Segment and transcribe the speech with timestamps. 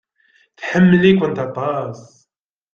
[0.59, 1.99] Tḥemmel-ikent aṭas.